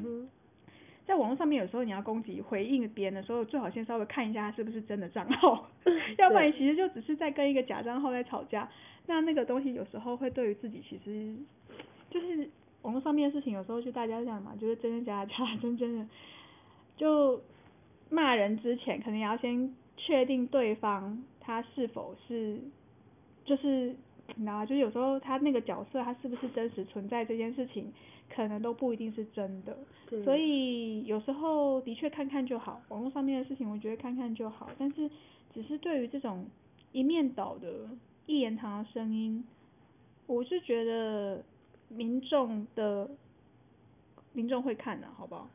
[1.05, 5.69] 在网络上面有时候你要攻击回应别人的时候，最好先稍微看一下他是不是真的账号，
[6.17, 8.69] 要不然其实就只是在跟一个假账号在吵架。
[9.07, 11.35] 那那个东西有时候会对于自己其实
[12.09, 12.49] 就是
[12.81, 16.07] 网络上面的事情，有时候就大家这样嘛，就是真真假假，真真的
[16.97, 17.41] 就
[18.09, 19.73] 骂人之前可能也要先。
[19.97, 22.59] 确定对方他是否是，
[23.45, 23.95] 就是
[24.35, 27.91] 你知道就是有时候他那个角色他是不是真实存在这件事情，
[28.29, 29.75] 可能都不一定是真的。
[30.25, 34.69] 所以有时候的确看看就好，网络上面的事情我觉得看看就好。
[34.77, 35.09] 但是
[35.53, 36.45] 只是对于这种
[36.91, 37.87] 一面倒的
[38.25, 39.45] 一言堂的声音，
[40.25, 41.43] 我是觉得
[41.89, 43.09] 民众的
[44.33, 45.49] 民众会看的，好不好？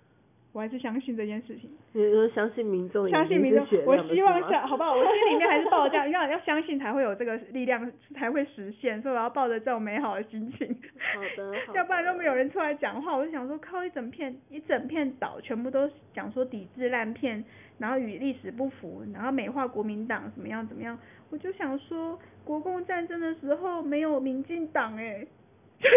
[0.53, 1.71] 我还是相信这件事情。
[1.93, 4.97] 你说相信民众，相信民众，我希望下，好不好？
[4.97, 9.01] 我心里面还是抱着这样， 要要相信才会有这个力量， 才会实现。
[9.01, 10.67] 所以我要抱着这种美好的心情。
[11.15, 11.75] 好的。
[11.75, 17.45] 要不然都没有人出来讲话，我就想说，靠一整片一整片岛，全部都讲说抵制烂片，
[17.79, 20.99] 然后与历史不符，然后美化国民党怎么样怎么样，
[21.31, 25.25] 我就想说，国共战争的时候没有民进党哎。
[25.81, 25.97] 就 是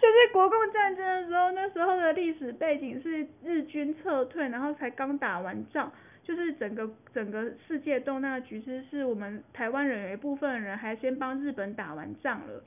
[0.00, 5.90] 就是国共战争的时候，那时候的历史背景是日军撤退，然后才刚打完仗，
[6.22, 12.62] 就是整个整个世界动荡的局势，是我们台湾人有一部分人还先帮日本打完仗了，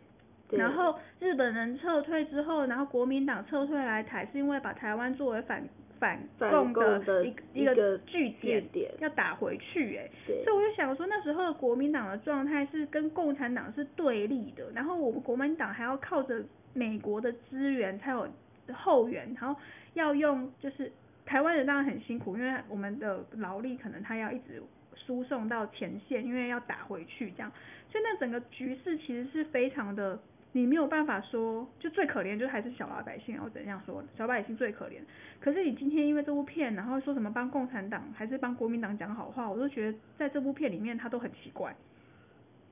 [0.51, 5.63] 然后日本人撤退之后，然后国民党撤退来台，是因为把台湾作为反。
[5.99, 8.63] 反共的一一个据点
[8.99, 10.10] 要打回去哎，
[10.43, 18.27] 所以我就想说那时候国民党的状态是跟共产党是对立的，然后我们国民党还要靠着美国的资源才有
[18.73, 19.60] 后援，然后
[19.93, 20.91] 要用就是
[21.25, 24.62] 台湾人当然很辛苦，因为我们的劳力可能他要一直
[24.95, 27.51] 输送到前线，因为要打回去这样，
[27.89, 30.19] 所以那整个局势其实是非常的。
[30.55, 34.01] 你没有办法说，就最可怜就还是小老百姓，我怎样说？
[34.17, 34.93] 小百姓最可怜。
[35.41, 41.75] 可是你今天因为这部片，然后说什么帮共产党还是帮国民党讲好话，我都觉得在这部片里面他都很奇怪，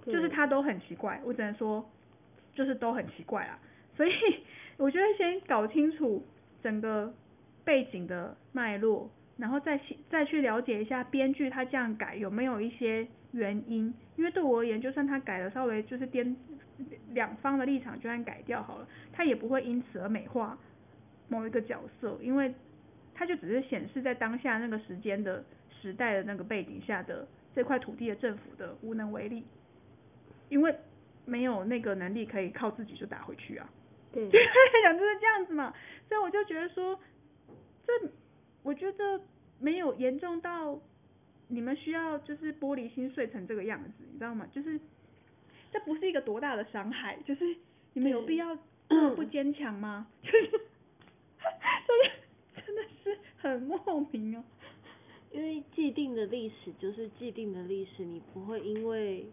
[0.06, 1.20] 就是他都很奇怪。
[1.26, 1.86] 我只能说，
[2.54, 3.60] 就是都很奇怪啊。
[3.98, 4.12] 所以
[4.80, 6.26] 我觉得先搞清楚
[6.64, 7.14] 整个
[7.66, 9.78] 背景的脉络，然后再
[10.10, 13.94] 再去了解一下编剧他这样改有没有一些原因。
[14.16, 16.36] 因为对我而言，就算他改了稍微就是颠。
[17.14, 20.58] 两方的立场就算改掉好了，他也不会因此而美化
[21.30, 22.52] 某一个角色，因为
[23.14, 29.46] 他就只是显示在当下那个时间的时代的那个背景下的这块土地的政府的无能为力，
[30.50, 30.76] 因为
[31.26, 33.70] 没有那个能力可以靠自己就打回去啊。
[34.12, 34.28] 对，
[34.84, 35.72] 讲就是这样子嘛，
[36.10, 37.00] 所以我就觉得说，
[37.86, 37.94] 这
[38.64, 39.22] 我觉得
[39.60, 40.80] 没有严重到
[41.54, 44.48] 你们需要就是玻璃心碎成这个样子，你知道吗？
[44.52, 44.80] 就是。
[45.72, 47.44] 这不是一个多大的伤害，就是
[47.94, 48.56] 你们有必要
[49.16, 50.06] 不坚强吗？
[50.22, 50.60] 就是就是
[52.64, 54.44] 真的是很莫名哦，
[55.32, 59.26] 因为既定的历史就是既定的历史，你不会因为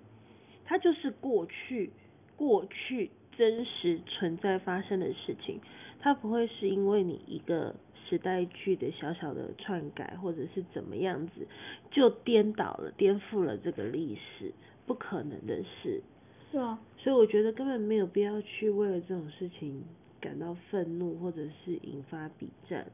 [0.65, 1.91] 它就是过去，
[2.39, 5.61] 过去真实存在发生的事情，
[5.99, 7.75] 它不会是因为你一个
[8.11, 11.47] 时代剧的小小的篡改或者是怎么样子，
[11.93, 14.53] 就颠倒了、颠覆了这个历史，
[14.85, 16.03] 不可能的事。
[16.51, 19.85] 是啊，所以我觉得根本没有必要去为了这种事情
[20.21, 22.85] 感到愤怒，或者是引发比战。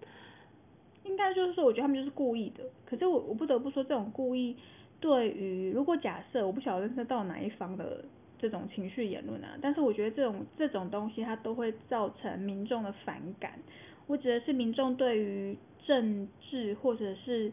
[1.05, 2.65] 应该就是说，我觉得他们就是故意的。
[2.85, 4.55] 可是我我不得不说，这种故意
[5.01, 8.05] 对于如果假设我不晓得是到哪一方的
[8.39, 13.59] 这种情绪言论啊，但是我觉得这种这种东西它都会造成民众的反感。
[14.07, 17.51] 我指的是民众对于政治或者是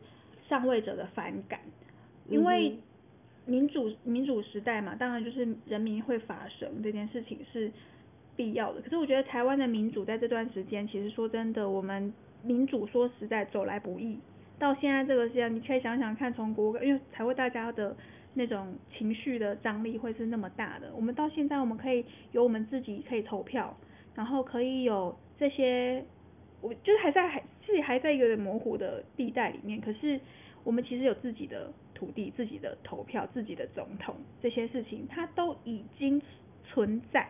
[0.47, 1.59] 上位者的反感，
[2.29, 2.77] 因为
[3.45, 7.71] 民主民主时代嘛，当然就是人民会发声这件事情是
[8.35, 8.81] 必要的。
[8.81, 12.13] 可是我觉得台湾的民主在这段时间，其实说真的，我们。
[12.45, 14.19] 民主说实在走来不易，
[14.59, 17.95] 到现在这个时间，你可以想想看，从国因为才会大家的
[18.33, 20.91] 那种情绪的张力会是那么大的。
[20.93, 23.73] 我们到现在，我们可以有我们自己可以投票，
[24.13, 26.03] 然后可以有这些，
[26.63, 29.79] 我就是还在还自己还在一个模糊的地带里面。
[29.79, 30.19] 可是
[30.63, 36.19] 我们其实有自己的土地、自己的投票、自己的总统，这些事情它都已经
[36.63, 37.29] 存在，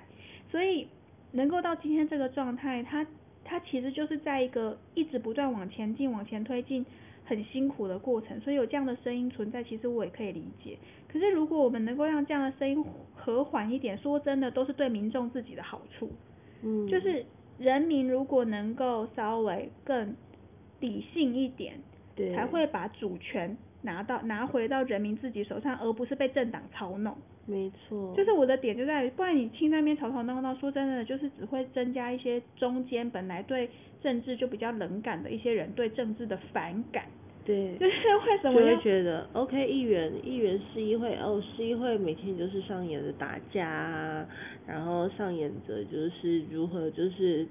[0.49, 0.87] 所以
[1.33, 3.05] 能够到今天这个状态，它。
[3.45, 6.83] 它其实就是在一个一直不断往前进、往前推进
[7.25, 10.77] 很辛苦的过程，所以有这样的声音存在，其实我也可以理解。
[11.11, 12.81] 可是如果我们能够让这样的声音
[13.13, 16.09] 和缓一点，说真的，都是对民众自己的好处。
[16.61, 17.25] 嗯，就是
[17.57, 20.15] 人民如果能够稍微更
[20.79, 21.79] 理性一点，
[22.15, 27.15] 对，才会把主权拿到拿回到人民自己手上，而不是被政党操弄。
[27.45, 33.69] 没错，就是我的点就在于，不然你听那边吵吵闹闹，说真的，就是只会增加一些中间本来对
[34.01, 37.05] 政治就比较冷感的一些人对政治的反感。
[37.45, 37.95] 对，就 是
[38.27, 44.25] 为什么就会觉得，OK，议员议员市议会，哦，市议会每天就是上演着打架，
[44.65, 47.45] 然后上演着就是如何就是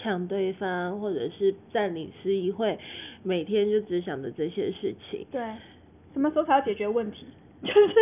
[0.00, 2.78] 抢对方，或者是占领市议会，
[3.24, 5.26] 每天就只想着这些事情。
[5.32, 5.40] 对，
[6.12, 7.26] 什么时候才要解决问题？
[7.60, 7.94] 就是，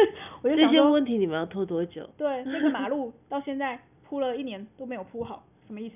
[0.43, 2.07] 我就这些问题你们要拖多久？
[2.19, 5.95] 对，那个马路 到现在铺了一年都没有铺好，什么意思？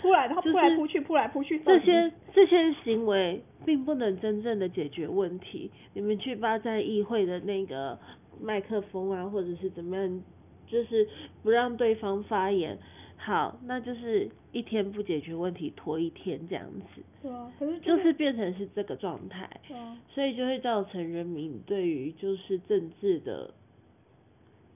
[0.00, 1.58] 铺 来，然后铺来扑去，扑来扑去。
[1.60, 5.70] 这些这些行为并不能真正的解决问题。
[5.94, 7.98] 你们去霸占议会的那个
[8.40, 10.22] 麦克风啊，或者是怎么样，
[10.66, 11.08] 就是
[11.42, 12.78] 不让对方发言。
[13.16, 17.02] 好，那就是一天不解决问题，拖一天这样子。
[17.22, 19.48] 对啊，可是就是变成是这个状态。
[19.68, 19.96] 对啊。
[20.12, 23.54] 所以就会造成人民对于就是政治的，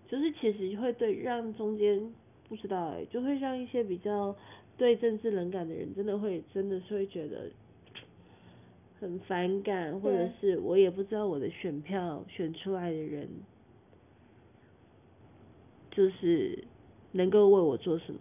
[0.07, 2.01] 就是其实会对让中间
[2.49, 4.35] 不知道哎，就会让一些比较
[4.77, 7.51] 对政治冷感的人，真的会真的是会觉得
[9.01, 13.29] 很反感，或者是我也不知道我的选票选出来的人，
[15.91, 16.65] 就是。
[17.13, 18.21] 能够为我做什么？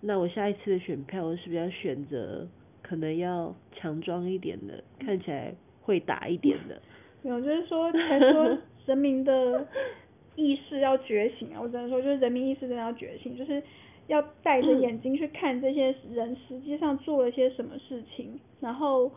[0.00, 2.48] 那我下一次的选票，我是不是要选择
[2.80, 6.80] 可能要强壮一点的，看起来会打一点的？
[7.20, 9.66] 没有，就是说，才说人民的
[10.36, 11.60] 意识要觉醒啊！
[11.62, 13.62] 我只能说，就是人民意识真的要觉醒，就是
[14.06, 18.38] 要戴着眼睛去看这些人实际上做了些什么事情。
[18.60, 19.10] 然后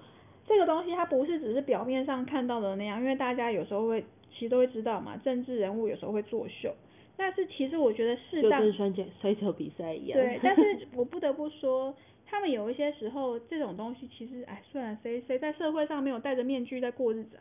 [0.47, 6.73] 这个东西它不是只是表面上看到的那样，因为大家有时候会其实都会知道嘛，政治人物有时候会作秀。
[7.17, 10.19] 但是其实我觉得适当就跟摔跤摔跤比赛一样。
[10.19, 17.39] 对，但是 我不得不说，他们有一些时候这种东西其实，哎，虽然谁谁在社会上没有戴着面具在过日子，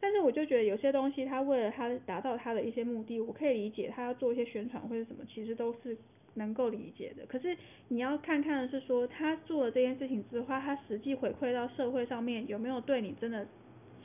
[0.00, 5.96] 但是我就觉得有些东西他为了他达到他的一些目的，我可以理解他要做一些宣传或者什么，其实都是
[6.34, 7.26] 能够理解的。
[7.26, 7.56] 可是
[7.88, 13.46] 你要看看的是说，他做了这件事情之后，他实际回馈到社会上面有没有对你真的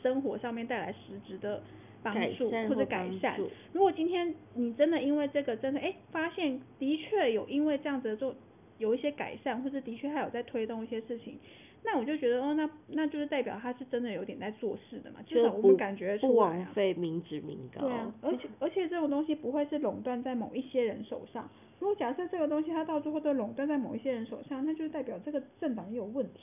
[0.02, 1.62] 生活上面带来实质的。
[2.06, 3.40] 帮助或者改善。
[3.72, 8.36] 如果今天你真的因为这个真的哎发现的确有因为这样子做
[8.78, 11.40] 有一些改善，或者的确还有在推动一些事情，
[11.86, 16.32] 那我就觉得哦那那就是代表他是真的有点在做事的嘛，至少我们感觉出来。
[16.32, 17.82] 不枉费民脂民膏。
[17.82, 21.50] 对啊，而且而且这种东西不会是垄断在某一些人手上。
[21.80, 26.40] 如果假设这个东西它到最后都垄断在某一些人手上，那就代表这个政党也有问题。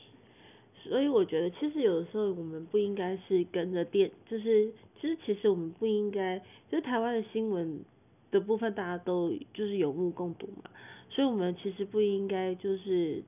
[0.83, 4.71] 所以我觉得，其实有的时候我们不应该是跟着电，就是
[5.01, 6.39] 其实其实我们不应该，
[6.71, 7.81] 就是台湾的新闻
[8.31, 10.71] 的部分大家都就是有目共睹嘛，
[11.11, 13.23] 所以我们其实不应该就是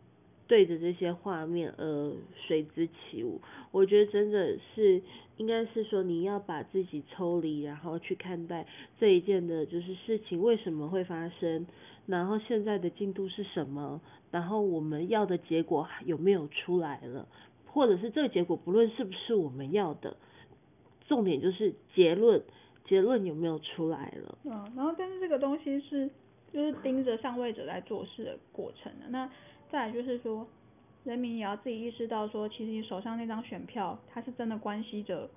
[0.47, 3.41] 对着这些画面而随之起舞。
[3.71, 5.03] 我觉得真的是
[5.37, 8.67] 应该是说你要把自己抽离，然后去看待
[9.01, 11.67] 这一件的就是事情为什么会发生，
[12.07, 17.27] 然后现在的进度是什么，然后我们要的结果有没有出来了。
[17.67, 20.15] 或者是这个结果不论是不是我们要的，
[21.09, 22.43] 重点就是结论，
[22.85, 24.39] 结论有没有出来了？
[24.45, 26.11] 嗯，然后但是这个东西是
[26.53, 29.07] 就是盯着上位者在做事的过程的。
[29.09, 29.27] 那
[29.73, 30.47] 再来就是说，
[31.05, 35.31] 人民也要自己意识到说，其实你手上那张选票，它是真的关系着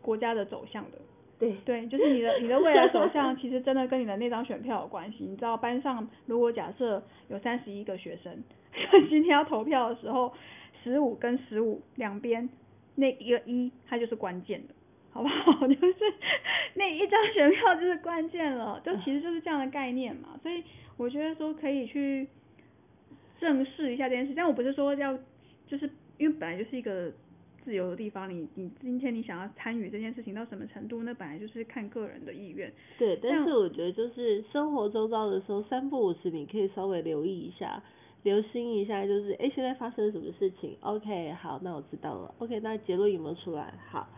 [0.00, 0.98] 国家的走向的。
[1.38, 5.24] 对对，就是你的你的未来走向， 其实真的跟你的那张选票有关系。
[5.24, 8.42] 你知道班上如果假设有三十一个学生，
[9.10, 10.32] 今天要投票的时候，
[10.82, 12.48] 十五跟十五两边
[12.94, 14.74] 那一个一，它就是关键的，
[15.10, 15.52] 好不好？
[15.68, 15.94] 就是
[16.72, 20.40] 那一张选票就是关键了，就其实就是这样的概念嘛。
[20.42, 20.64] 所以
[20.96, 22.26] 我觉得说可以去
[23.40, 25.18] 正视一下这件事，但我不是说要，
[25.66, 27.12] 就是因为本来就是一个。
[27.66, 32.72] 自由的地方，你你今天你想要参与这件事情到什么程度，那本来就是看个人的意愿。
[32.96, 37.82] 对，但是我觉得就是生活周遭的时候，三不五时你可以稍微留意一下，
[38.22, 42.32] 留心一下，就是哎现在发生了什么事情？OK，好，那我知道了。
[42.38, 43.74] OK，那结论有没有出来？
[43.88, 44.08] 好，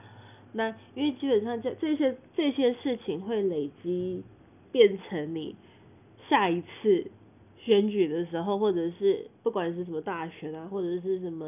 [0.52, 4.22] 那因为基本上这这些这些事情会累积
[4.70, 5.56] 变成你
[6.28, 7.10] 下一次
[7.58, 11.46] 选举的时候，或者是不管是什么大选啊，或者是什么，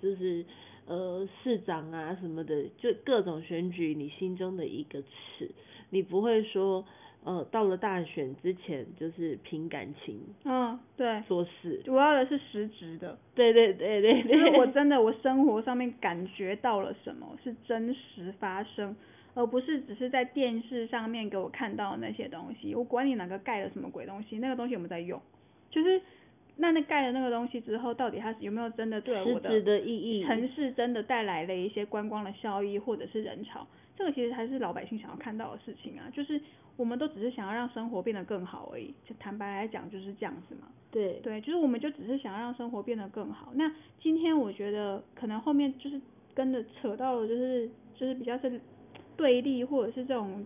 [0.00, 0.44] 就是。
[0.84, 5.48] 呃，市长啊什么的，就各种选举，你心中的一个尺，
[5.90, 6.84] 你不会说，
[7.22, 18.96] 呃，到了大选之前就是凭感情，嗯，对，做事，主要的是实质的，对对对对对，我真的我生活上面感觉到了什么是真实发生，
[19.34, 25.20] 而不是只是在电视上面给我看到那些东西，我管你哪个盖了什么鬼东西，那个东西有没有在用，
[25.70, 26.00] 就是。
[26.54, 33.66] 那那盖了那个东西之后，到底它有没有真的对我的意义城市真的带来了一些观光的效益，或者是人潮？
[33.96, 36.04] 这个其实还是老百姓想要看到的事情啊。
[36.12, 36.38] 就是
[36.76, 38.94] 我们都只是想要让生活变得更好而已。
[39.08, 40.68] 就坦白来讲，就是这样子嘛。
[40.90, 43.50] 对对，就是我们就只是想要让生活变得更好。
[43.54, 45.98] 那今天我觉得可能后面就是
[46.34, 48.60] 跟着扯到了，就是就是比较是
[49.16, 50.44] 对立，或者是这种。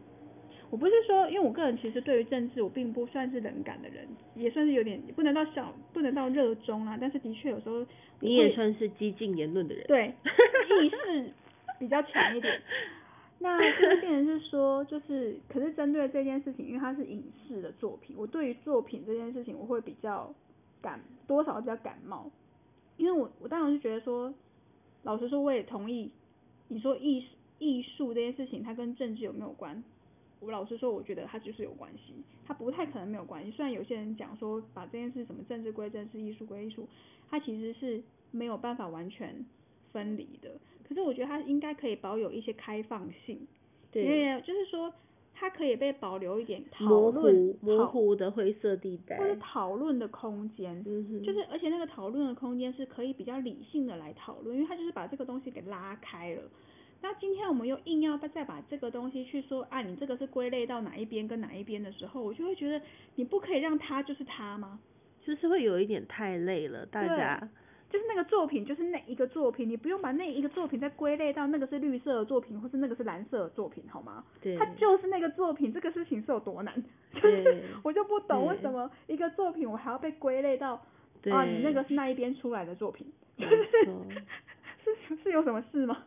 [0.68, 4.04] 我不是说，因为我个人其实对于政治我并不算是冷感的人，
[4.34, 7.86] 也算是有点不能到小不能到热衷啊，但是的确有时候
[8.18, 10.12] 你也算是激进言论的人，对，
[10.82, 11.30] 意识
[11.78, 12.60] 比较强一点。
[13.38, 20.34] 那就是变成是说，就是可是针对这件事情，因为它是影视的作品，我对于作品这件事情我会比较
[20.82, 20.98] 感
[21.28, 22.28] 多少比较感冒，
[22.96, 24.34] 因为我我当然是觉得说，
[25.04, 26.10] 老实说我也同意
[26.66, 27.24] 你说艺
[27.58, 29.82] 艺术这件事情它跟政治有没有关？
[30.38, 32.12] 我老实说，我觉得它就是有关系，
[32.44, 33.50] 它不太可能没有关系。
[33.50, 36.86] 虽然有些人讲说把这件事什么政治归政治，艺术归艺术，
[37.30, 39.44] 它其实是没有办法完全
[39.92, 40.50] 分离的。
[40.86, 43.46] 可是我觉得它应该可以保有一些开放性，
[43.90, 44.92] 对，就是说
[45.34, 56.42] 它可以被保留一点模糊模糊的灰色地带，或者讨论的空间，就是而且那个讨论的空间是可以比较理性的来讨论，因为它就是把这个东西给拉开了。
[57.02, 62.84] 那今天我们又硬要再把这个东西去说啊，你这个是归类到哪一边跟哪一边的时候，我就会觉得
[63.14, 64.80] 你不可以让他就是他吗？
[65.22, 67.48] 就是会有一点太累了，大家。
[67.88, 74.24] 就是那个作品就是那一个作品，你不用把那一个作品再归类到那个是绿色的作品或是那个是蓝色的作品，好吗？
[74.42, 74.56] 对。
[74.56, 76.74] 它就是那个作品，这个事情是有多难？
[77.14, 80.74] 就是我就不懂为什么一个作品我还要被归类到
[81.30, 83.06] 啊，你那个是那一边出来的作品，
[83.38, 86.02] 就 是是是有什么事吗？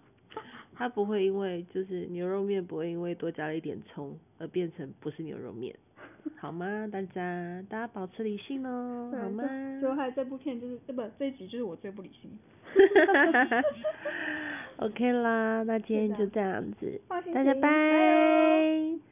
[0.80, 5.76] 它不会因为就是牛肉面不会因为多加了一点葱而变成不是牛肉面，
[6.40, 6.88] 好吗？
[6.90, 9.44] 大家大家保持理性哦，好吗？
[9.82, 12.32] 最后还有这部片就是这不这一集就是我最不理性。
[14.78, 19.09] OK 啦，那今天就这样子，大家拜。